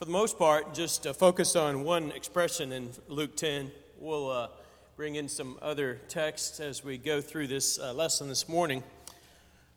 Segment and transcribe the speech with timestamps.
[0.00, 3.70] for the most part, just uh, focus on one expression in Luke 10.
[3.98, 4.48] We'll uh,
[4.96, 8.82] bring in some other texts as we go through this uh, lesson this morning.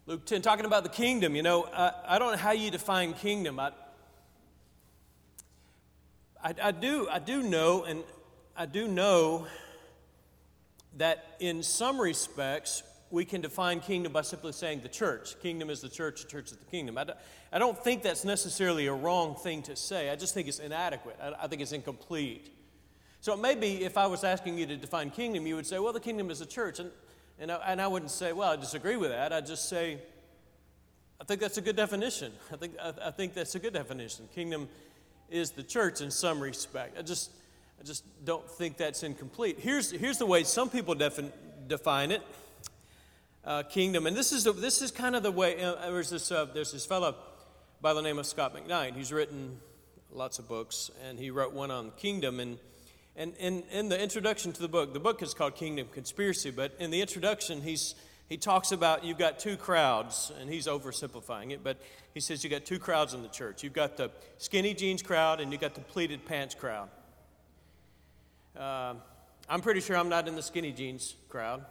[0.05, 1.36] Luke 10, talking about the kingdom.
[1.36, 3.59] You know, I, I don't know how you define kingdom.
[3.59, 3.71] I,
[6.42, 8.01] I, I, do, I do know, and
[8.55, 9.46] I do know
[10.96, 12.81] that in some respects,
[13.14, 15.40] we can define kingdom by simply saying the church.
[15.40, 16.98] Kingdom is the church, the church is the kingdom.
[16.98, 17.20] I don't,
[17.52, 20.09] I don't think that's necessarily a wrong thing to say.
[20.09, 21.20] I just think it's inadequate.
[21.22, 22.52] I, I think it's incomplete.
[23.21, 25.99] So maybe if I was asking you to define kingdom, you would say, well, the
[25.99, 26.80] kingdom is the church.
[26.80, 26.90] And,
[27.38, 29.32] and, I, and I wouldn't say, well, I disagree with that.
[29.32, 29.99] I'd just say,
[31.21, 32.32] I think that's a good definition.
[32.52, 34.27] I think, I, I think that's a good definition.
[34.34, 34.68] Kingdom
[35.30, 36.98] is the church in some respect.
[36.98, 37.30] I just,
[37.80, 39.59] I just don't think that's incomplete.
[39.59, 41.32] Here's, here's the way some people defin,
[41.68, 42.23] define it
[43.45, 44.07] uh, kingdom.
[44.07, 46.85] And this is, this is kind of the way, uh, there's, this, uh, there's this
[46.85, 47.15] fellow
[47.81, 48.95] by the name of Scot McKnight.
[48.95, 49.59] He's written
[50.11, 52.39] lots of books, and he wrote one on kingdom.
[52.39, 52.57] And
[53.15, 56.73] and in, in the introduction to the book, the book is called Kingdom Conspiracy, but
[56.79, 57.93] in the introduction, he's,
[58.27, 61.77] he talks about you've got two crowds, and he's oversimplifying it, but
[62.15, 63.62] he says you've got two crowds in the church.
[63.62, 64.09] You've got the
[64.40, 66.90] skinny jeans crowd, and you've got the pleated pants crowd.
[68.58, 68.96] Uh,
[69.48, 71.64] I'm pretty sure I'm not in the skinny jeans crowd,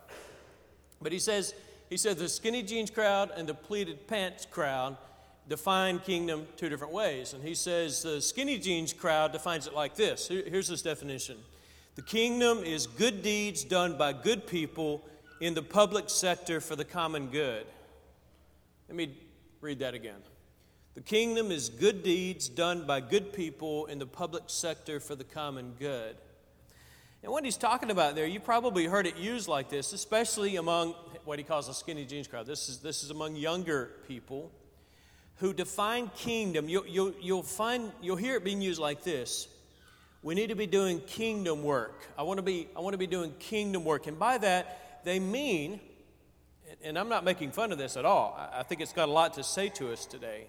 [1.03, 1.55] but he says,
[1.91, 4.97] he says the skinny jeans crowd and the pleated pants crowd
[5.49, 7.35] define kingdom two different ways.
[7.35, 11.37] And he says the skinny jeans crowd defines it like this here's his definition
[11.97, 15.05] The kingdom is good deeds done by good people
[15.41, 17.67] in the public sector for the common good.
[18.89, 19.17] Let me
[19.61, 20.21] read that again.
[20.95, 25.25] The kingdom is good deeds done by good people in the public sector for the
[25.25, 26.17] common good.
[27.23, 30.95] And what he's talking about there, you probably heard it used like this, especially among
[31.25, 32.47] what he calls the skinny jeans crowd.
[32.47, 34.51] This is, this is among younger people
[35.37, 39.49] who define kingdom, you'll, you'll, you'll, find, you'll hear it being used like this.
[40.23, 42.07] We need to be doing kingdom work.
[42.17, 44.07] I want to be, I want to be doing kingdom work.
[44.07, 45.81] And by that, they mean,
[46.83, 49.35] and I'm not making fun of this at all, I think it's got a lot
[49.35, 50.47] to say to us today.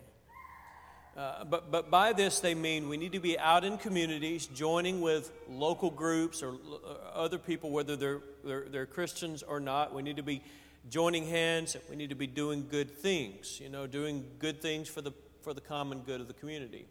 [1.16, 5.00] Uh, but, but by this, they mean we need to be out in communities, joining
[5.00, 9.94] with local groups or, or other people, whether they're, they're, they're Christians or not.
[9.94, 10.42] We need to be
[10.90, 11.78] joining hands.
[11.88, 15.12] We need to be doing good things, you know, doing good things for the,
[15.44, 16.88] for the common good of the community.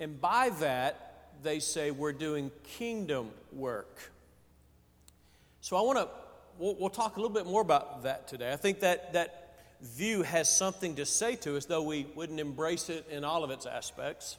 [0.00, 4.10] And by that, they say we're doing kingdom work.
[5.60, 6.08] So I want to,
[6.58, 8.52] we'll, we'll talk a little bit more about that today.
[8.52, 9.39] I think that that
[9.82, 13.50] view has something to say to us, though we wouldn't embrace it in all of
[13.50, 14.36] its aspects.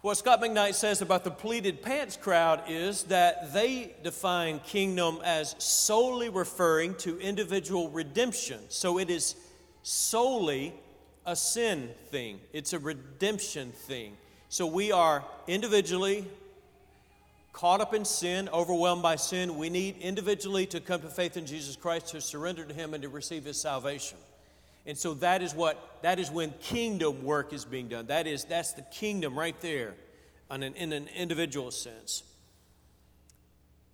[0.00, 5.54] What Scot McKnight says about the pleated pants crowd is that they define kingdom as
[5.58, 8.60] solely referring to individual redemption.
[8.68, 9.34] So it is
[9.82, 10.74] solely
[11.24, 14.16] a sin thing, it's a redemption thing.
[14.50, 16.26] So we are individually
[17.54, 19.56] caught up in sin, overwhelmed by sin.
[19.56, 23.02] We need individually to come to faith in Jesus Christ, to surrender to Him, and
[23.02, 24.18] to receive His salvation.
[24.84, 28.08] And so that is what that is when kingdom work is being done.
[28.08, 29.94] That is that's the kingdom right there
[30.50, 32.22] an, in an individual sense.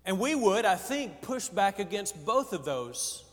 [0.04, 3.24] And we would, I think, push back against both of those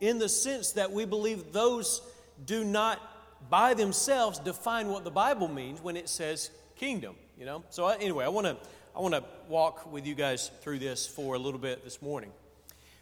[0.00, 2.02] in the sense that we believe those
[2.44, 3.00] do not
[3.48, 7.62] by themselves define what the Bible means when it says kingdom, you know?
[7.70, 8.56] So uh, anyway, I want to
[8.96, 12.30] I want to walk with you guys through this for a little bit this morning.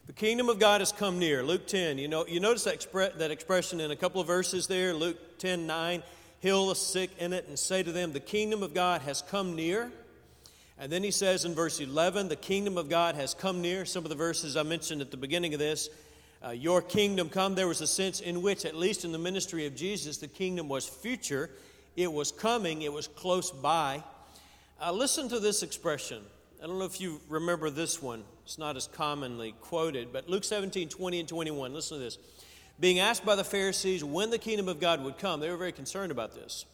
[0.07, 1.43] The kingdom of God has come near.
[1.43, 1.99] Luke 10.
[1.99, 4.95] You know, you notice that, expre- that expression in a couple of verses there.
[4.95, 6.03] Luke 10 9.
[6.41, 9.55] Heal the sick in it and say to them, The kingdom of God has come
[9.55, 9.93] near.
[10.79, 13.85] And then he says in verse 11, The kingdom of God has come near.
[13.85, 15.91] Some of the verses I mentioned at the beginning of this.
[16.43, 17.55] Uh, your kingdom come.
[17.55, 20.71] There was a sense in which, at least in the ministry of Jesus, the kingdom
[20.71, 21.51] was future.
[21.97, 24.03] It was coming, it was close by.
[24.83, 26.21] Uh, listen to this expression.
[26.61, 28.25] I don't know if you remember this one.
[28.43, 31.73] It's not as commonly quoted, but Luke 17, 20 and 21.
[31.73, 32.19] Listen to this.
[32.81, 35.71] Being asked by the Pharisees when the kingdom of God would come, they were very
[35.71, 36.65] concerned about this.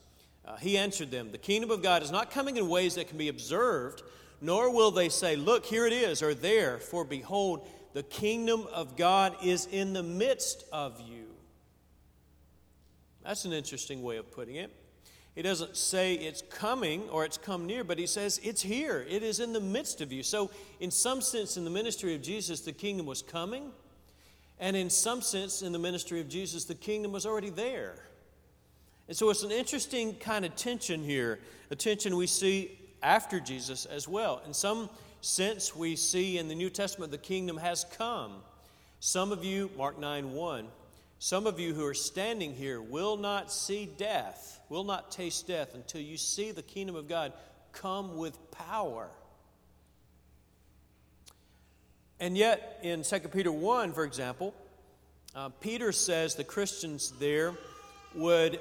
[0.42, 3.18] Uh, he answered them, The kingdom of God is not coming in ways that can
[3.18, 4.02] be observed,
[4.40, 8.96] nor will they say, Look, here it is, or there, for behold, the kingdom of
[8.96, 11.26] God is in the midst of you.
[13.22, 14.74] That's an interesting way of putting it.
[15.38, 19.06] He doesn't say it's coming or it's come near, but he says it's here.
[19.08, 20.24] It is in the midst of you.
[20.24, 20.50] So,
[20.80, 23.70] in some sense, in the ministry of Jesus, the kingdom was coming.
[24.58, 27.94] And in some sense, in the ministry of Jesus, the kingdom was already there.
[29.06, 31.38] And so it's an interesting kind of tension here,
[31.70, 34.42] a tension we see after Jesus as well.
[34.44, 34.90] In some
[35.20, 38.32] sense, we see in the New Testament the kingdom has come.
[38.98, 40.66] Some of you, Mark 9 1,
[41.18, 45.74] Some of you who are standing here will not see death, will not taste death
[45.74, 47.32] until you see the kingdom of God
[47.72, 49.08] come with power.
[52.20, 54.54] And yet, in 2 Peter 1, for example,
[55.34, 57.54] uh, Peter says the Christians there
[58.14, 58.60] would,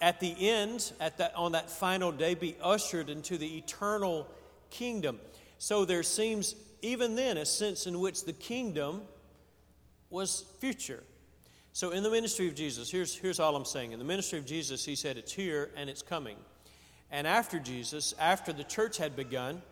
[0.00, 4.28] at the end, at that, on that final day, be ushered into the eternal
[4.70, 5.18] kingdom.
[5.58, 9.02] So there seems, even then, a sense in which the kingdom
[10.10, 11.02] was future.
[11.74, 13.92] So in the ministry of Jesus, here's, here's all I'm saying.
[13.92, 16.36] In the ministry of Jesus, he said it's here and it's coming.
[17.10, 19.62] And after Jesus, after the church had begun,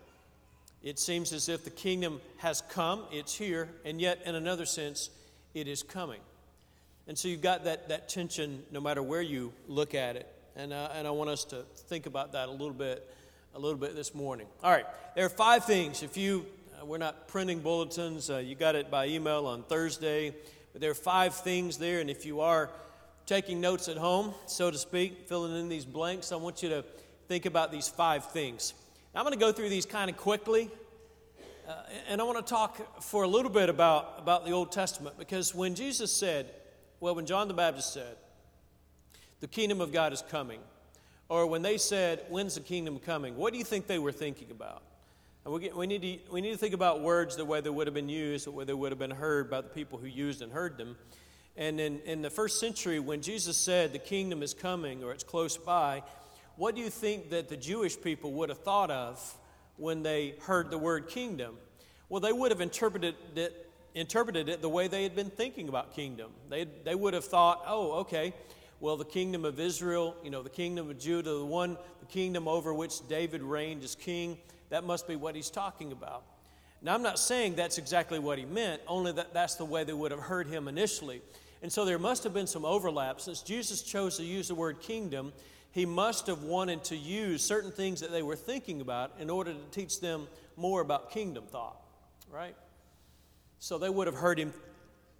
[0.82, 5.10] it seems as if the kingdom has come, it's here, and yet in another sense,
[5.52, 6.20] it is coming.
[7.06, 10.26] And so you've got that, that tension no matter where you look at it.
[10.56, 13.06] And, uh, and I want us to think about that a little bit,
[13.54, 14.46] a little bit this morning.
[14.62, 16.02] All right, there are five things.
[16.02, 16.46] If you,
[16.80, 20.34] uh, we're not printing bulletins, uh, you got it by email on Thursday,
[20.72, 22.00] but there are five things there.
[22.00, 22.70] And if you are
[23.26, 26.84] taking notes at home, so to speak, filling in these blanks, I want you to
[27.28, 28.74] think about these five things.
[29.14, 30.70] Now, I'm going to go through these kind of quickly,
[31.68, 31.74] uh,
[32.08, 35.54] and I want to talk for a little bit about, about the Old Testament because
[35.54, 36.50] when Jesus said,
[36.98, 38.16] well, when John the Baptist said,
[39.40, 40.60] the kingdom of God is coming,
[41.28, 44.50] or when they said, when's the kingdom coming, what do you think they were thinking
[44.50, 44.82] about?
[45.50, 47.94] We, we, need to, we need to think about words the way they would have
[47.94, 50.52] been used, the way they would have been heard by the people who used and
[50.52, 50.96] heard them.
[51.56, 55.24] And in, in the first century, when Jesus said the kingdom is coming or it's
[55.24, 56.04] close by,
[56.54, 59.38] what do you think that the Jewish people would have thought of
[59.76, 61.56] when they heard the word kingdom?
[62.08, 65.96] Well, they would have interpreted it, interpreted it the way they had been thinking about
[65.96, 66.30] kingdom.
[66.48, 68.34] They, they would have thought, oh, okay,
[68.78, 72.46] well, the kingdom of Israel, you know, the kingdom of Judah, the one, the kingdom
[72.46, 74.38] over which David reigned as king,
[74.70, 76.22] that must be what he's talking about.
[76.82, 79.92] Now, I'm not saying that's exactly what he meant, only that that's the way they
[79.92, 81.20] would have heard him initially.
[81.62, 83.20] And so there must have been some overlap.
[83.20, 85.32] Since Jesus chose to use the word kingdom,
[85.72, 89.52] he must have wanted to use certain things that they were thinking about in order
[89.52, 90.26] to teach them
[90.56, 91.76] more about kingdom thought,
[92.32, 92.56] right?
[93.58, 94.54] So they would have heard him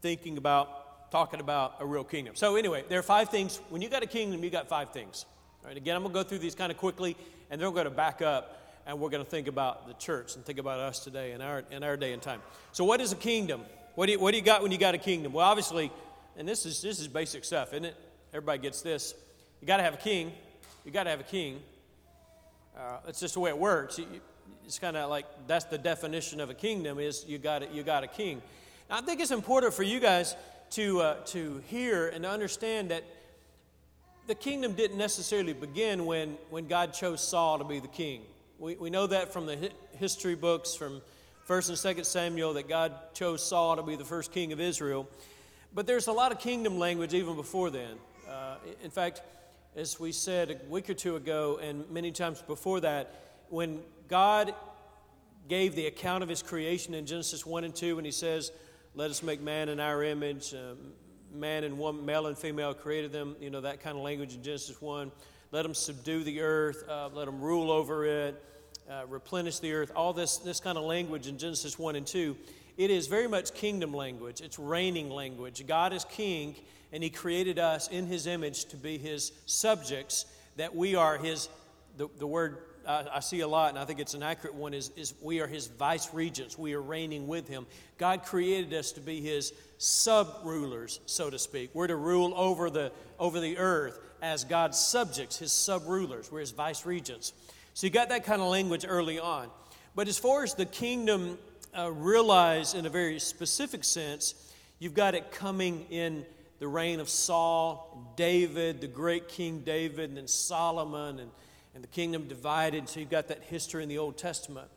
[0.00, 2.34] thinking about, talking about a real kingdom.
[2.36, 3.60] So, anyway, there are five things.
[3.68, 5.26] When you got a kingdom, you got five things.
[5.62, 5.76] Right?
[5.76, 7.16] Again, I'm going to go through these kind of quickly,
[7.50, 10.36] and then we're going to back up and we're going to think about the church
[10.36, 12.40] and think about us today in our, in our day and time.
[12.72, 13.62] So, what is a kingdom?
[13.94, 15.32] What do, you, what do you got when you got a kingdom?
[15.32, 15.90] Well, obviously,
[16.36, 17.96] and this is, this is basic stuff, isn't it?
[18.32, 19.14] Everybody gets this.
[19.60, 20.32] You got to have a king.
[20.84, 21.60] You got to have a king.
[22.76, 24.00] Uh, it's just the way it works.
[24.64, 28.04] It's kind of like that's the definition of a kingdom is you got you got
[28.04, 28.40] a king.
[28.88, 30.36] Now, I think it's important for you guys
[30.70, 33.04] to uh, to hear and to understand that
[34.28, 38.22] the kingdom didn't necessarily begin when when God chose Saul to be the king.
[38.60, 41.00] We, we know that from the history books from
[41.46, 45.08] First and Second Samuel that God chose Saul to be the first king of Israel.
[45.74, 47.96] But there's a lot of kingdom language even before then.
[48.28, 49.22] Uh, in fact,
[49.76, 53.14] as we said a week or two ago, and many times before that,
[53.48, 54.54] when God
[55.48, 58.52] gave the account of his creation in Genesis 1 and 2, when he says,
[58.94, 60.74] Let us make man in our image, uh,
[61.32, 64.42] man and woman, male and female created them, you know, that kind of language in
[64.42, 65.10] Genesis 1.
[65.52, 68.42] Let them subdue the earth, uh, let them rule over it,
[68.88, 72.36] uh, replenish the earth, all this, this kind of language in Genesis 1 and 2.
[72.76, 75.66] It is very much kingdom language, it's reigning language.
[75.66, 76.54] God is king
[76.92, 80.26] and He created us in His image to be His subjects,
[80.56, 81.48] that we are His,
[81.96, 84.74] the, the word I, I see a lot, and I think it's an accurate one,
[84.74, 86.58] is, is we are His vice regents.
[86.58, 87.66] We are reigning with Him.
[87.98, 91.70] God created us to be His sub rulers, so to speak.
[91.72, 96.30] We're to rule over the, over the earth as God's subjects, His sub rulers.
[96.30, 97.32] We're His vice regents.
[97.72, 99.48] So you got that kind of language early on.
[99.94, 101.38] But as far as the kingdom
[101.76, 104.34] uh, realized in a very specific sense,
[104.80, 106.26] you've got it coming in
[106.58, 111.30] the reign of Saul, David, the great King David, and then Solomon, and,
[111.74, 112.86] and the kingdom divided.
[112.86, 114.68] So you've got that history in the Old Testament.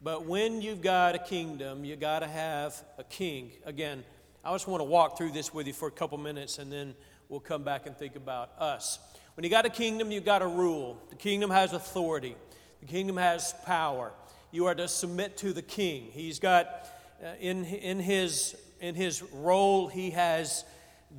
[0.00, 3.50] But when you've got a kingdom, you got to have a king.
[3.64, 4.04] Again,
[4.44, 6.94] I just want to walk through this with you for a couple minutes, and then
[7.30, 8.98] we'll come back and think about us.
[9.36, 11.00] When you got a kingdom, you got a rule.
[11.08, 12.36] The kingdom has authority.
[12.80, 14.12] The kingdom has power.
[14.50, 16.08] You are to submit to the king.
[16.12, 16.90] He's got
[17.24, 20.66] uh, in in his in his role, he has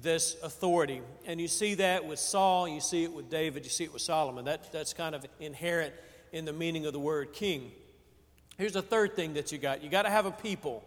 [0.03, 1.01] this authority.
[1.25, 4.03] And you see that with Saul, you see it with David, you see it with
[4.03, 4.45] Solomon.
[4.45, 5.95] That, that's kind of inherent
[6.31, 7.71] in the meaning of the word king.
[8.57, 10.83] Here's the third thing that you got you got to have a people.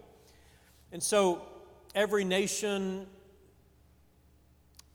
[0.92, 1.42] And so
[1.98, 3.04] every nation,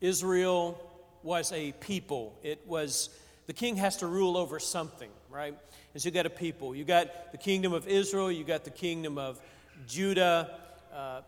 [0.00, 0.80] Israel
[1.22, 2.34] was a people.
[2.42, 3.10] It was,
[3.46, 5.54] the king has to rule over something, right?
[5.92, 6.74] And so you got a people.
[6.74, 9.38] You got the kingdom of Israel, you got the kingdom of
[9.86, 10.50] Judah.
[10.94, 11.20] Uh,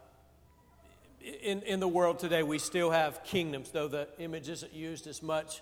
[1.42, 5.22] in, in the world today, we still have kingdoms, though the image isn't used as
[5.22, 5.60] much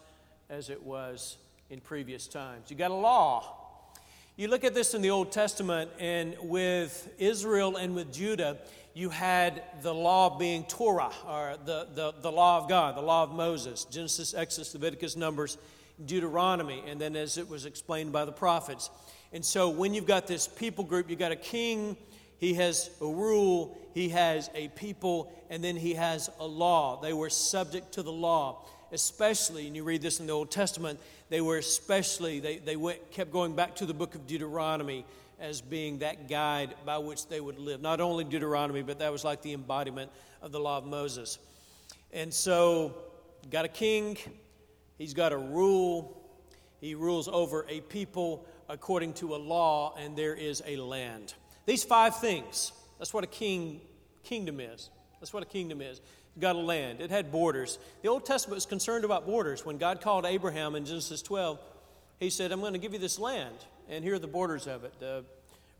[0.49, 1.38] as it was
[1.71, 2.71] in previous times.
[2.71, 3.56] You got a law.
[4.37, 8.59] You look at this in the Old Testament, and with Israel and with Judah,
[8.95, 13.25] you had the law being Torah, or the, the, the law of God, the law
[13.25, 15.59] of Moses Genesis, Exodus, Leviticus, Numbers,
[16.07, 18.91] Deuteronomy, and then as it was explained by the prophets.
[19.33, 21.97] And so when you've got this people group, you've got a king,
[22.39, 27.01] he has a rule, he has a people, and then he has a law.
[27.01, 31.01] They were subject to the law, especially, and you read this in the Old Testament,
[31.31, 35.05] they were especially, they, they went, kept going back to the book of Deuteronomy
[35.45, 37.83] as being that guide by which they would live.
[37.83, 40.11] Not only Deuteronomy, but that was like the embodiment
[40.41, 41.39] of the law of Moses.
[42.13, 42.95] And so,
[43.51, 44.17] got a king,
[44.97, 46.23] he's got a rule,
[46.81, 51.35] he rules over a people according to a law, and there is a land.
[51.67, 53.83] These five things, that's what a king
[54.23, 54.89] kingdom is.
[55.21, 56.01] That's what a kingdom is.
[56.41, 57.01] Got a land.
[57.03, 57.79] It had borders.
[58.03, 59.65] The Old Testament was concerned about borders.
[59.65, 61.61] When God called Abraham in Genesis 12,
[62.19, 63.57] he said, I'm going to give you this land,
[63.88, 64.99] and here are the borders of it.
[65.00, 65.25] The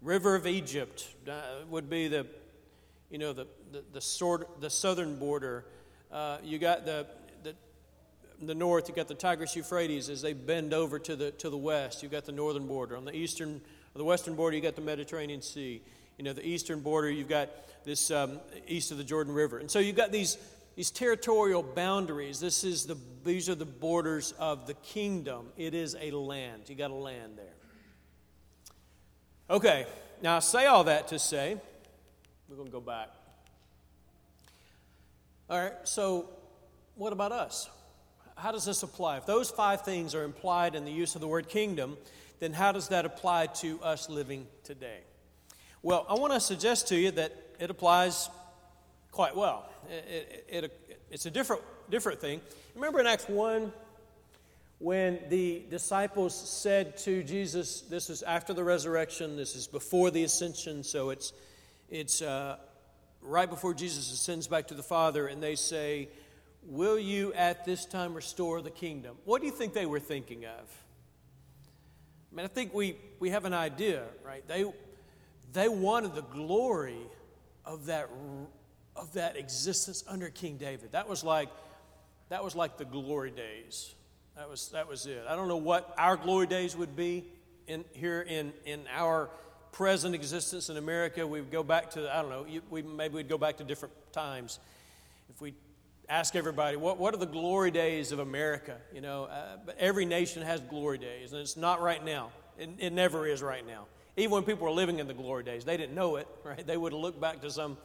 [0.02, 1.32] river of Egypt uh,
[1.68, 2.26] would be the,
[3.11, 5.64] you know, the, the, the, sort, the southern border.
[6.12, 7.06] Uh, you got the,
[7.42, 7.54] the,
[8.42, 11.56] the north, you got the Tigris Euphrates as they bend over to the, to the
[11.56, 12.02] west.
[12.02, 12.96] You've got the northern border.
[12.96, 13.61] On the eastern
[13.94, 15.80] the western border, you've got the Mediterranean Sea.
[16.18, 17.49] You know, the eastern border, you've got
[17.84, 19.58] this um, east of the Jordan River.
[19.58, 20.37] And so you've got these,
[20.75, 22.40] these territorial boundaries.
[22.40, 25.46] This is the, these are the borders of the kingdom.
[25.56, 26.62] It is a land.
[26.66, 27.53] You got a land there.
[29.50, 29.84] Okay,
[30.22, 31.58] now I say all that to say,
[32.48, 33.10] we're going to go back.
[35.50, 36.30] All right, so
[36.94, 37.68] what about us?
[38.36, 39.18] How does this apply?
[39.18, 41.98] If those five things are implied in the use of the word kingdom,
[42.40, 45.00] then how does that apply to us living today?
[45.82, 48.30] Well, I want to suggest to you that it applies
[49.12, 49.68] quite well.
[49.90, 51.60] It, it, it, it's a different,
[51.90, 52.40] different thing.
[52.74, 53.70] Remember in Acts 1
[54.78, 60.24] when the disciples said to Jesus, this is after the resurrection, this is before the
[60.24, 61.32] ascension, so it's,
[61.88, 62.56] it's uh,
[63.22, 66.08] right before Jesus ascends back to the Father, and they say,
[66.66, 69.16] Will you at this time restore the kingdom?
[69.26, 70.84] What do you think they were thinking of?
[72.32, 74.46] I mean, I think we, we have an idea, right?
[74.48, 74.64] They,
[75.52, 76.98] they wanted the glory
[77.66, 78.08] of that,
[78.96, 80.92] of that existence under King David.
[80.92, 81.50] That was like,
[82.30, 83.94] that was like the glory days.
[84.36, 85.24] That was, that was it.
[85.28, 87.24] I don't know what our glory days would be
[87.68, 89.30] in, here in, in our
[89.70, 91.24] present existence in America.
[91.24, 93.94] We would go back to, I don't know, we, maybe we'd go back to different
[94.12, 94.58] times.
[95.30, 95.54] If we
[96.08, 98.76] ask everybody, what, what are the glory days of America?
[98.92, 102.30] You know, uh, every nation has glory days, and it's not right now.
[102.58, 103.86] It, it never is right now.
[104.16, 106.66] Even when people were living in the glory days, they didn't know it, right?
[106.66, 107.76] They would have looked back to some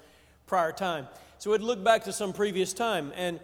[0.48, 1.08] prior time.
[1.38, 3.13] So we'd look back to some previous time.
[3.15, 3.39] And,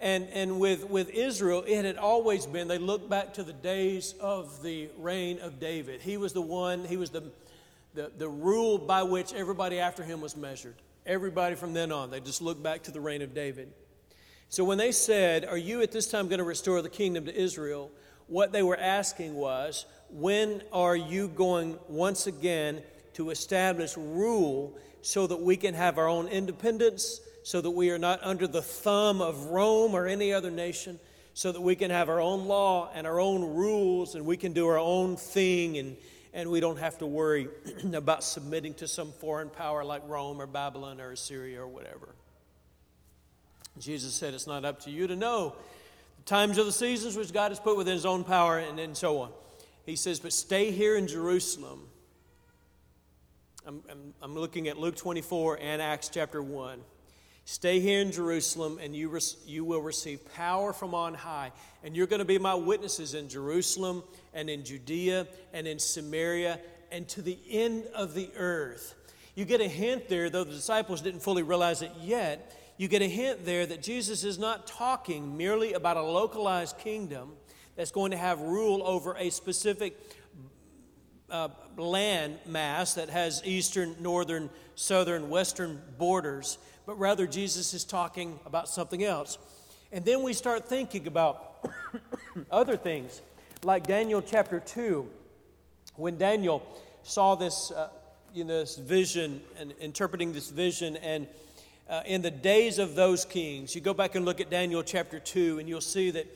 [0.00, 4.14] and, and with, with Israel, it had always been, they looked back to the days
[4.18, 6.00] of the reign of David.
[6.00, 7.24] He was the one, he was the,
[7.94, 10.76] the, the rule by which everybody after him was measured.
[11.04, 13.72] Everybody from then on, they just looked back to the reign of David.
[14.48, 17.34] So when they said, Are you at this time going to restore the kingdom to
[17.34, 17.90] Israel?
[18.26, 22.82] What they were asking was, When are you going once again
[23.14, 27.98] to establish rule so that we can have our own independence, so that we are
[27.98, 31.00] not under the thumb of Rome or any other nation,
[31.34, 34.52] so that we can have our own law and our own rules and we can
[34.52, 35.96] do our own thing and,
[36.32, 37.48] and we don't have to worry
[37.92, 42.14] about submitting to some foreign power like Rome or Babylon or Assyria or whatever.
[43.80, 45.56] Jesus said, It's not up to you to know
[46.18, 48.96] the times of the seasons which God has put within His own power, and, and
[48.96, 49.32] so on.
[49.86, 51.88] He says, But stay here in Jerusalem.
[53.66, 56.80] I'm, I'm, I'm looking at Luke 24 and Acts chapter 1.
[57.50, 61.50] Stay here in Jerusalem, and you, you will receive power from on high.
[61.82, 66.60] And you're going to be my witnesses in Jerusalem, and in Judea, and in Samaria,
[66.92, 68.94] and to the end of the earth.
[69.34, 73.02] You get a hint there, though the disciples didn't fully realize it yet, you get
[73.02, 77.32] a hint there that Jesus is not talking merely about a localized kingdom
[77.74, 79.98] that's going to have rule over a specific
[81.30, 88.38] uh, land mass that has eastern, northern, southern, western borders, but rather Jesus is talking
[88.46, 89.38] about something else.
[89.92, 91.66] And then we start thinking about
[92.50, 93.20] other things,
[93.62, 95.08] like Daniel chapter 2,
[95.96, 96.62] when Daniel
[97.02, 97.88] saw this, uh,
[98.32, 101.26] you know, this vision and interpreting this vision and
[101.88, 103.74] uh, in the days of those kings.
[103.74, 106.26] You go back and look at Daniel chapter 2, and you'll see that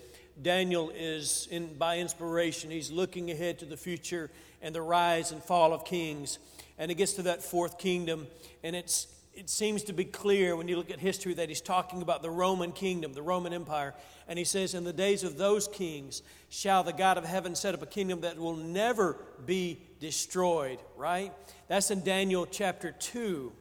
[0.42, 4.30] Daniel is, in, by inspiration, he's looking ahead to the future
[4.64, 6.40] and the rise and fall of kings.
[6.78, 8.26] And it gets to that fourth kingdom,
[8.64, 12.02] and it's, it seems to be clear when you look at history that he's talking
[12.02, 13.94] about the Roman kingdom, the Roman Empire.
[14.26, 17.74] And he says, In the days of those kings shall the God of heaven set
[17.74, 21.32] up a kingdom that will never be destroyed, right?
[21.68, 23.52] That's in Daniel chapter 2.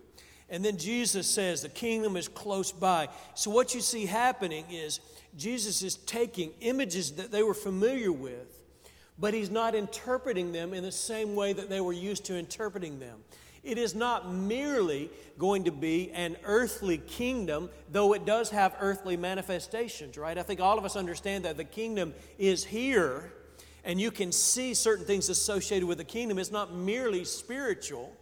[0.50, 3.10] And then Jesus says the kingdom is close by.
[3.34, 5.00] So what you see happening is
[5.36, 8.63] Jesus is taking images that they were familiar with,
[9.18, 13.00] but he's not interpreting them in the same way that they were used to interpreting
[13.00, 13.20] them.
[13.64, 19.16] It is not merely going to be an earthly kingdom, though it does have earthly
[19.16, 20.38] manifestations, right?
[20.38, 23.32] I think all of us understand that the kingdom is here,
[23.86, 26.40] and you can see certain things associated with the kingdom.
[26.40, 28.14] It's not merely spiritual.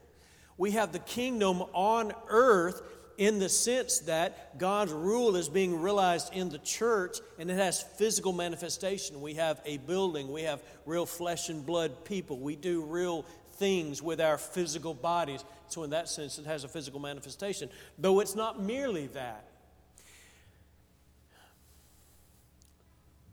[0.58, 2.84] We have the kingdom on earth
[3.18, 7.82] in the sense that God's rule is being realized in the church and it has
[7.82, 9.22] physical manifestation.
[9.22, 14.02] We have a building, we have real flesh and blood people, we do real things
[14.02, 15.44] with our physical bodies.
[15.68, 17.70] So, in that sense, it has a physical manifestation.
[17.98, 19.46] Though it's not merely that.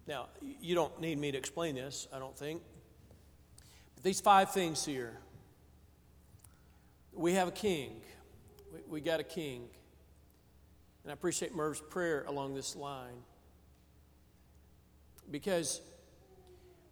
[0.07, 2.63] Now, you don't need me to explain this, I don't think.
[3.95, 5.19] But these five things here
[7.19, 8.01] we have a king.
[8.73, 9.69] We, we got a king.
[11.03, 13.23] And I appreciate Merv's prayer along this line.
[15.31, 15.81] Because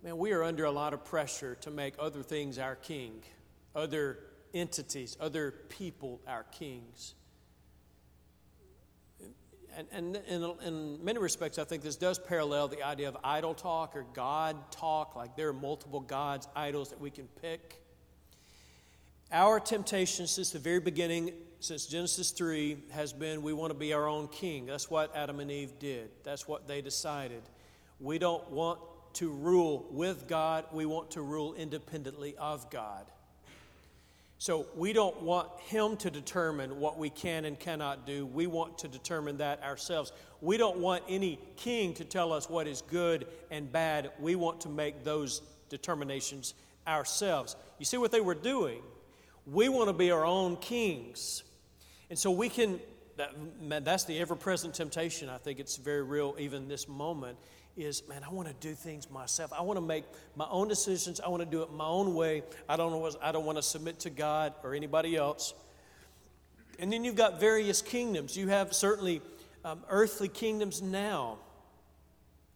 [0.03, 3.23] man, we are under a lot of pressure to make other things our king,
[3.75, 4.19] other
[4.55, 7.15] entities, other people our kings.
[9.77, 13.53] And, and, and in many respects, I think this does parallel the idea of idol
[13.53, 17.83] talk or God talk, like there are multiple gods, idols that we can pick.
[19.31, 23.93] Our temptation since the very beginning, since Genesis 3, has been we want to be
[23.93, 24.67] our own king.
[24.67, 27.43] That's what Adam and Eve did, that's what they decided.
[28.01, 28.81] We don't want
[29.15, 33.07] to rule with God, we want to rule independently of God.
[34.39, 38.27] So we don't want Him to determine what we can and cannot do.
[38.27, 40.13] We want to determine that ourselves.
[40.43, 44.11] We don't want any king to tell us what is good and bad.
[44.21, 46.53] We want to make those determinations
[46.87, 47.57] ourselves.
[47.79, 48.83] You see what they were doing?
[49.47, 51.43] We want to be our own kings.
[52.11, 52.81] And so we can,
[53.17, 55.29] that, that's the ever present temptation.
[55.29, 57.39] I think it's very real even this moment
[57.77, 59.53] is, man, I want to do things myself.
[59.53, 61.21] I want to make my own decisions.
[61.21, 62.43] I want to do it my own way.
[62.69, 65.53] I don't, know, I don't want to submit to God or anybody else.
[66.79, 68.37] And then you've got various kingdoms.
[68.37, 69.21] You have certainly
[69.65, 71.39] um, earthly kingdoms now.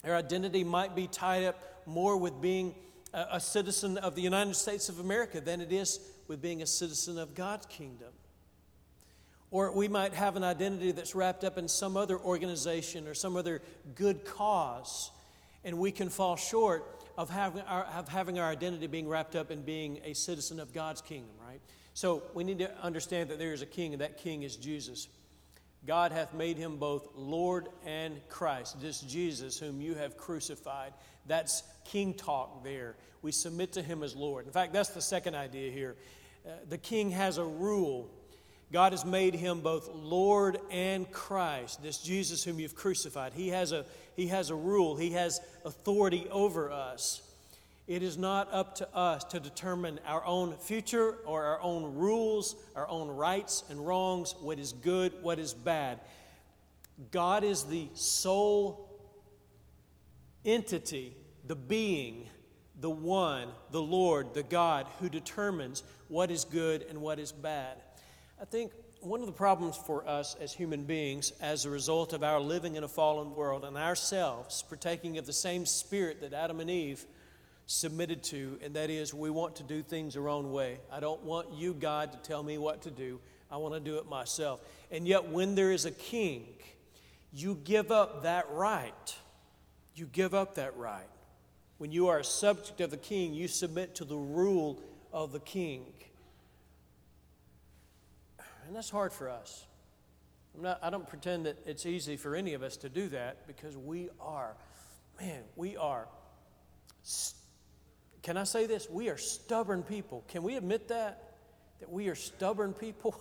[0.03, 2.75] Their identity might be tied up more with being
[3.13, 6.67] a, a citizen of the United States of America than it is with being a
[6.67, 8.09] citizen of God's kingdom.
[9.51, 13.37] Or we might have an identity that's wrapped up in some other organization or some
[13.37, 13.63] other
[13.97, 15.11] good cause,
[15.65, 16.85] and we can fall short
[17.19, 20.73] of having our, of having our identity being wrapped up in being a citizen of
[20.73, 21.61] God's kingdom, right?
[21.95, 25.09] So we need to understand that there is a king, and that king is Jesus.
[25.87, 28.81] God hath made him both Lord and Christ.
[28.81, 30.93] This Jesus whom you have crucified.
[31.27, 32.97] That's king talk there.
[33.23, 34.47] We submit to him as Lord.
[34.47, 35.97] In fact, that's the second idea here.
[36.47, 38.11] Uh, the king has a rule
[38.73, 43.33] God has made him both Lord and Christ, this Jesus whom you've crucified.
[43.33, 47.23] He has a, he has a rule, he has authority over us.
[47.89, 52.55] It is not up to us to determine our own future or our own rules,
[52.77, 55.99] our own rights and wrongs, what is good, what is bad.
[57.11, 58.89] God is the sole
[60.45, 61.17] entity,
[61.49, 62.29] the being,
[62.81, 67.77] the one, the Lord, the God who determines what is good and what is bad.
[68.41, 68.73] I think
[69.03, 72.77] one of the problems for us as human beings, as a result of our living
[72.77, 77.05] in a fallen world and ourselves partaking of the same spirit that Adam and Eve
[77.67, 80.79] submitted to, and that is we want to do things our own way.
[80.91, 83.21] I don't want you, God, to tell me what to do.
[83.51, 84.63] I want to do it myself.
[84.91, 86.47] And yet, when there is a king,
[87.35, 89.17] you give up that right.
[89.95, 91.09] You give up that right.
[91.77, 94.81] When you are a subject of the king, you submit to the rule
[95.13, 95.85] of the king.
[98.71, 99.67] And that's hard for us.
[100.57, 103.77] Not, i don't pretend that it's easy for any of us to do that because
[103.77, 104.55] we are,
[105.21, 106.07] man, we are,
[108.23, 108.89] can I say this?
[108.89, 110.23] We are stubborn people.
[110.29, 111.33] Can we admit that?
[111.81, 113.21] That we are stubborn people?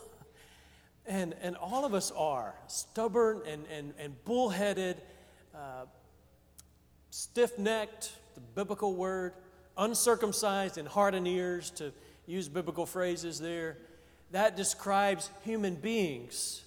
[1.07, 5.01] and, and all of us are stubborn and, and, and bullheaded,
[5.55, 5.85] uh,
[7.09, 9.33] stiff necked, the biblical word,
[9.79, 11.91] uncircumcised in heart and ears, to
[12.27, 13.77] use biblical phrases there
[14.31, 16.63] that describes human beings.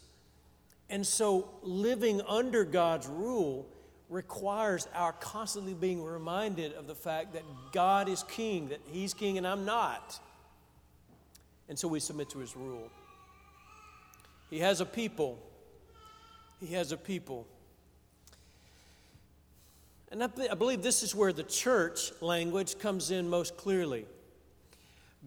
[0.91, 3.67] And so living under God's rule
[4.09, 9.39] requires our constantly being reminded of the fact that God is king, that He's king
[9.39, 10.21] and I'm not.
[11.69, 12.91] And so we submit to His rule.
[14.51, 15.39] He has a people.
[16.61, 17.47] He has a people.
[20.11, 24.05] And I, I believe this is where the church language comes in most clearly.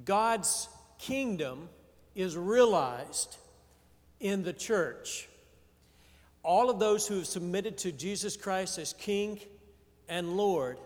[0.05, 0.69] God's
[0.99, 1.69] kingdom
[2.15, 3.37] is realized
[4.19, 5.27] in the church.
[6.43, 9.39] All of those who have submitted to Jesus Christ as King
[10.07, 10.77] and Lord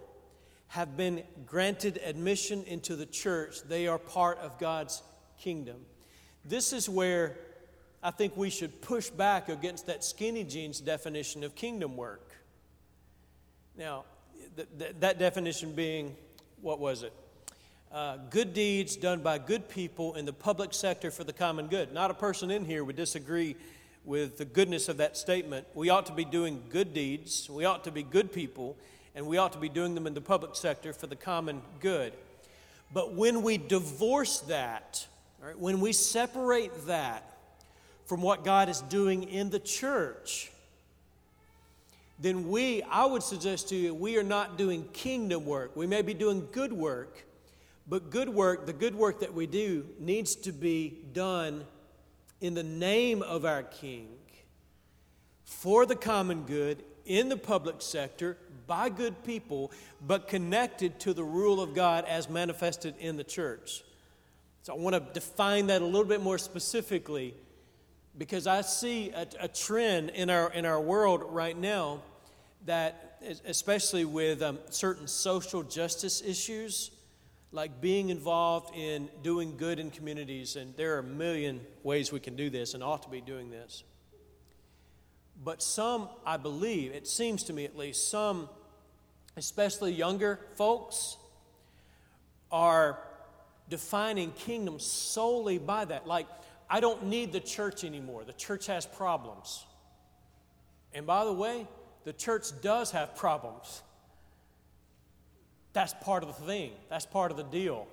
[0.67, 3.61] have been granted admission into the church.
[3.63, 5.01] They are part of God's
[5.39, 5.77] kingdom.
[6.45, 7.37] This is where
[8.01, 12.31] I think we should push back against that skinny jeans definition of kingdom work.
[13.75, 14.05] Now,
[14.55, 16.15] th- th- that definition being,
[16.61, 17.13] what was it?
[17.91, 21.91] Uh, good deeds done by good people in the public sector for the common good.
[21.91, 23.55] Not a person in here would disagree
[24.05, 25.65] with the goodness of that statement.
[25.73, 28.77] We ought to be doing good deeds, we ought to be good people,
[29.15, 32.13] and we ought to be doing them in the public sector for the common good.
[32.93, 35.07] But when we divorce that,
[35.41, 37.37] right, when we separate that
[38.05, 40.51] from what God is doing in the church,
[42.19, 45.75] then we, I would suggest to you, we are not doing kingdom work.
[45.75, 47.25] We may be doing good work,
[47.89, 51.65] but good work, the good work that we do, needs to be done
[52.39, 54.07] in the name of our King,
[55.43, 59.71] for the common good, in the public sector, by good people,
[60.05, 63.83] but connected to the rule of God as manifested in the church.
[64.61, 67.33] So I want to define that a little bit more specifically
[68.15, 72.01] because I see a, a, trend in our, in our world right now
[72.65, 76.91] that, especially with um, certain social justice issues,
[77.51, 82.19] like being involved in doing good in communities, and there are a million ways we
[82.19, 83.83] can do this and ought to be doing this.
[85.43, 88.49] But some, I believe, it seems to me at least, some,
[89.37, 91.17] especially younger folks,
[92.51, 92.99] are
[93.69, 96.05] defining kingdom solely by that.
[96.05, 96.27] Like,
[96.69, 98.23] I don't need the church anymore.
[98.25, 99.65] The church has problems.
[100.93, 101.67] And by the way,
[102.03, 103.81] the church does have problems.
[105.73, 106.71] That's part of the thing.
[106.89, 107.87] That's part of the deal.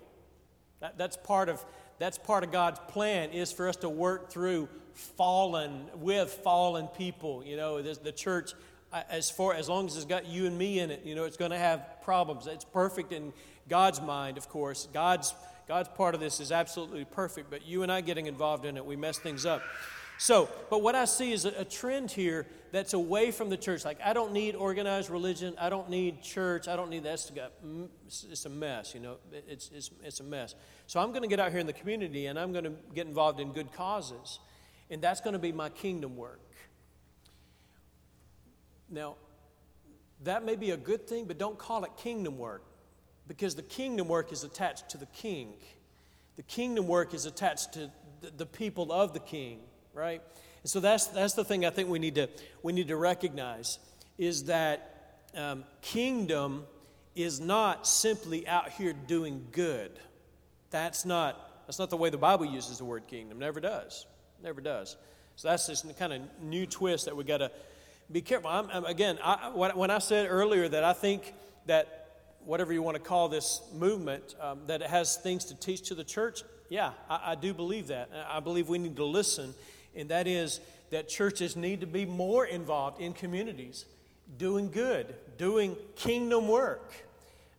[0.80, 1.64] That, that's part of
[1.98, 7.42] that's part of God's plan is for us to work through fallen with fallen people.
[7.44, 8.52] You know, the church,
[8.92, 11.24] uh, as far as long as it's got you and me in it, you know,
[11.24, 12.46] it's going to have problems.
[12.46, 13.32] It's perfect in
[13.68, 14.88] God's mind, of course.
[14.92, 15.34] God's
[15.66, 18.86] God's part of this is absolutely perfect, but you and I getting involved in it,
[18.86, 19.62] we mess things up.
[20.18, 23.84] So, but what I see is a, trend here that's away from the church.
[23.84, 25.54] Like, I don't need organized religion.
[25.58, 26.68] I don't need church.
[26.68, 27.30] I don't need that.
[28.06, 29.16] It's a mess, you know.
[29.30, 30.54] It's, it's, it's a mess.
[30.86, 33.06] So, I'm going to get out here in the community and I'm going to get
[33.06, 34.38] involved in good causes.
[34.90, 36.40] And that's going to be my kingdom work.
[38.88, 39.16] Now,
[40.24, 42.62] that may be a good thing, but don't call it kingdom work
[43.28, 45.54] because the kingdom work is attached to the king.
[46.36, 47.90] The kingdom work is attached to
[48.36, 49.60] the people of the king,
[49.96, 50.22] right?
[50.62, 52.28] And so that's, that's the thing I think we need to,
[52.62, 53.78] we need to recognize
[54.18, 56.64] is that um, kingdom
[57.14, 59.90] is not simply out here doing good.
[60.70, 63.38] That's not, that's not the way the Bible uses the word kingdom.
[63.38, 64.06] Never does.
[64.42, 64.96] Never does.
[65.36, 67.50] So that's this kind of new twist that we got to
[68.10, 68.50] be careful.
[68.50, 71.34] I'm, I'm, again, I, when I said earlier that I think
[71.66, 72.08] that
[72.44, 75.94] whatever you want to call this movement, um, that it has things to teach to
[75.94, 78.10] the church, yeah, I, I do believe that.
[78.28, 79.54] I believe we need to listen,
[79.96, 83.86] and that is that churches need to be more involved in communities,
[84.38, 86.92] doing good, doing kingdom work,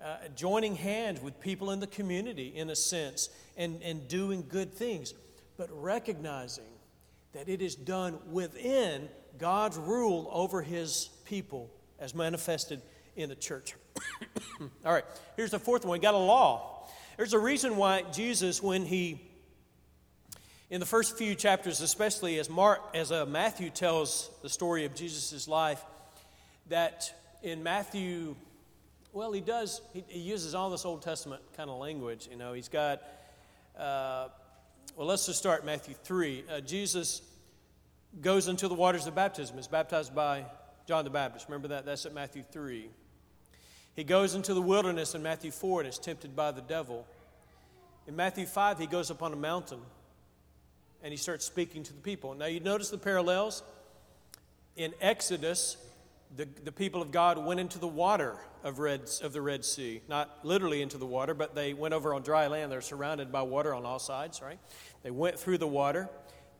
[0.04, 4.74] uh, joining hands with people in the community, in a sense, and, and doing good
[4.74, 5.14] things,
[5.58, 6.64] but recognizing
[7.34, 11.70] that it is done within God's rule over his people
[12.00, 12.82] as manifested
[13.16, 13.76] in the church.
[14.86, 16.00] All right, here's the fourth one.
[16.00, 16.88] We got a law.
[17.18, 19.27] There's a reason why Jesus, when he,
[20.70, 24.94] in the first few chapters, especially as Mark, as uh, Matthew tells the story of
[24.94, 25.84] Jesus' life,
[26.68, 28.36] that in Matthew,
[29.14, 32.28] well, he does, he, he uses all this Old Testament kind of language.
[32.30, 33.02] You know, he's got,
[33.78, 34.28] uh,
[34.98, 36.44] well, let's just start Matthew 3.
[36.50, 37.22] Uh, Jesus
[38.20, 40.44] goes into the waters of baptism, is baptized by
[40.86, 41.48] John the Baptist.
[41.48, 41.86] Remember that?
[41.86, 42.90] That's at Matthew 3.
[43.96, 47.08] He goes into the wilderness in Matthew 4 and is tempted by the devil.
[48.06, 49.80] In Matthew 5, he goes up on a mountain
[51.04, 52.34] and he starts speaking to the people.
[52.34, 53.64] Now, you notice the parallels?
[54.76, 55.78] In Exodus,
[56.36, 60.02] the, the people of God went into the water of, Red, of the Red Sea.
[60.08, 62.72] Not literally into the water, but they went over on dry land.
[62.72, 64.60] They're surrounded by water on all sides, right?
[65.04, 66.10] They went through the water.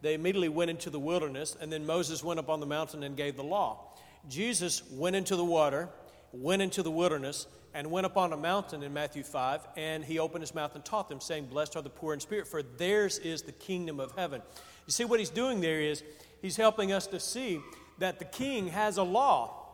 [0.02, 3.18] They immediately went into the wilderness, and then Moses went up on the mountain and
[3.18, 3.98] gave the law.
[4.30, 5.90] Jesus went into the water
[6.32, 10.20] went into the wilderness, and went up on a mountain in Matthew 5, and he
[10.20, 13.18] opened his mouth and taught them, saying, Blessed are the poor in spirit, for theirs
[13.20, 14.42] is the kingdom of heaven.
[14.86, 16.04] You see, what he's doing there is
[16.42, 17.60] he's helping us to see
[18.00, 19.66] that the king has a law.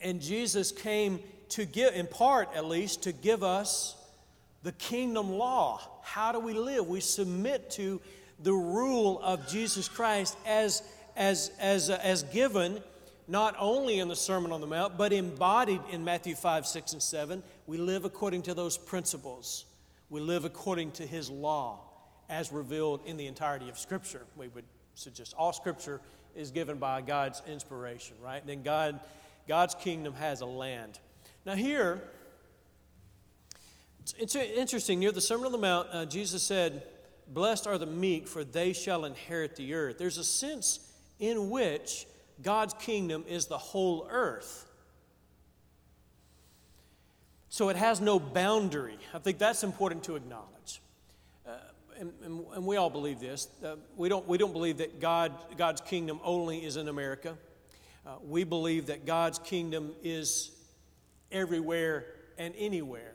[0.00, 3.96] And Jesus came to give, in part at least, to give us
[4.62, 5.80] the kingdom law.
[6.02, 6.86] How do we live?
[6.86, 8.00] We submit to
[8.42, 10.82] the rule of Jesus Christ as,
[11.16, 12.82] as, as, as given
[13.26, 17.02] not only in the Sermon on the Mount, but embodied in Matthew 5, 6, and
[17.02, 17.42] 7.
[17.66, 19.64] We live according to those principles.
[20.10, 21.80] We live according to his law
[22.28, 24.22] as revealed in the entirety of Scripture.
[24.36, 26.00] We would suggest all Scripture
[26.34, 28.44] is given by God's inspiration, right?
[28.46, 29.00] Then God,
[29.48, 30.98] God's kingdom has a land.
[31.46, 32.02] Now, here,
[34.18, 35.00] it's interesting.
[35.00, 36.82] Near the Sermon on the Mount, uh, Jesus said,
[37.26, 39.96] Blessed are the meek, for they shall inherit the earth.
[39.98, 42.06] There's a sense in which
[42.42, 44.66] God's kingdom is the whole earth.
[47.48, 48.98] So it has no boundary.
[49.12, 50.80] I think that's important to acknowledge.
[51.46, 51.52] Uh,
[51.98, 53.46] and, and, and, we all believe this.
[53.64, 57.36] Uh, we, don't, we don't believe that God, God's kingdom only is in America.
[58.04, 60.50] Uh, we believe that God's kingdom is
[61.30, 62.06] everywhere
[62.38, 63.14] and anywhere.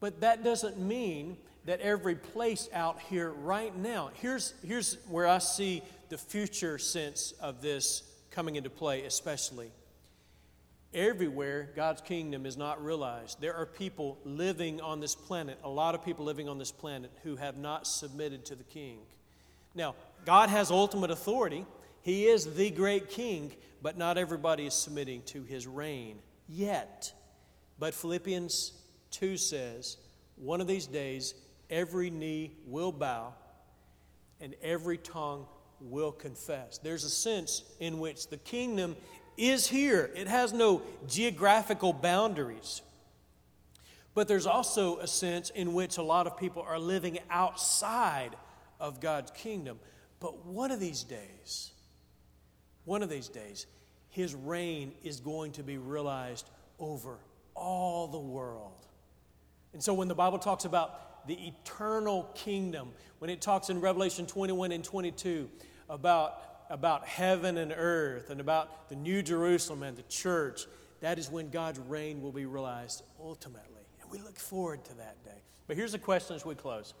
[0.00, 5.38] But that doesn't mean that every place out here right now, here's, here's where I
[5.38, 9.70] see the future sense of this coming into play, especially.
[10.92, 15.94] Everywhere God's kingdom is not realized, there are people living on this planet, a lot
[15.94, 18.98] of people living on this planet, who have not submitted to the king.
[19.74, 19.94] Now,
[20.26, 21.64] God has ultimate authority.
[22.02, 27.10] He is the great king, but not everybody is submitting to his reign yet.
[27.78, 28.72] But Philippians
[29.12, 29.96] 2 says,
[30.36, 31.32] one of these days,
[31.70, 33.32] every knee will bow
[34.42, 35.46] and every tongue
[35.82, 36.78] will confess.
[36.78, 38.96] There's a sense in which the kingdom
[39.36, 42.82] is here, it has no geographical boundaries.
[44.14, 48.36] But there's also a sense in which a lot of people are living outside
[48.78, 49.78] of God's kingdom.
[50.20, 51.72] But one of these days,
[52.84, 53.66] one of these days,
[54.10, 57.18] his reign is going to be realized over
[57.54, 58.86] all the world.
[59.72, 64.26] And so when the Bible talks about the eternal kingdom, when it talks in Revelation
[64.26, 65.48] 21 and 22
[65.92, 70.62] about, about heaven and earth and about the New Jerusalem and the church,
[71.00, 73.82] that is when God's reign will be realized ultimately.
[74.00, 75.42] And we look forward to that day.
[75.66, 76.94] But here's a question as we close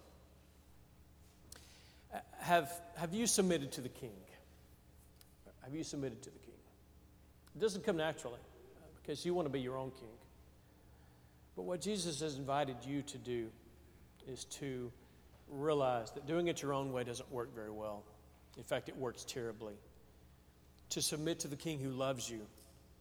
[2.40, 4.10] Have, have you submitted to the king?
[5.62, 6.54] Have you submitted to the king?
[7.56, 8.40] It doesn't come naturally
[9.00, 10.08] because you want to be your own king.
[11.56, 13.48] But what Jesus has invited you to do
[14.26, 14.92] is to
[15.48, 18.04] realize that doing it your own way doesn't work very well.
[18.56, 19.74] In fact, it works terribly.
[20.90, 22.40] To submit to the king who loves you,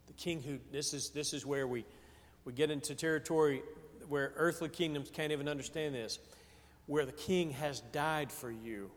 [0.08, 1.86] the king who, this is, this is where we,
[2.46, 3.62] we get into territory
[4.08, 6.20] where earthly kingdoms can't even understand this,
[6.86, 8.92] where the king has died for you.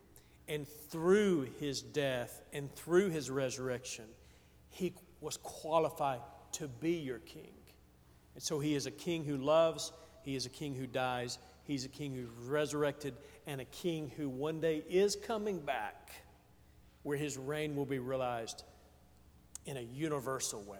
[0.48, 4.04] And through his death and through his resurrection,
[4.70, 6.20] he was qualified
[6.52, 7.54] to be your king.
[8.34, 11.84] And so he is a king who loves, he is a king who dies, he's
[11.84, 13.14] a king who's resurrected,
[13.46, 16.10] and a king who one day is coming back
[17.04, 18.64] where his reign will be realized
[19.66, 20.78] in a universal way.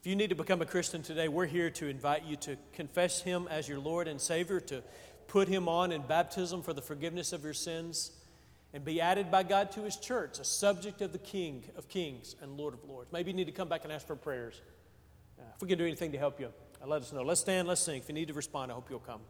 [0.00, 3.22] If you need to become a Christian today, we're here to invite you to confess
[3.22, 4.82] him as your Lord and Savior, to
[5.28, 8.10] put him on in baptism for the forgiveness of your sins,
[8.74, 12.36] and be added by God to his church, a subject of the King of Kings
[12.42, 13.10] and Lord of Lords.
[13.12, 14.60] Maybe you need to come back and ask for prayers.
[15.38, 17.22] Uh, if we can do anything to help you, uh, let us know.
[17.22, 17.98] Let's stand, let's sing.
[17.98, 19.20] If you need to respond, I hope you'll come.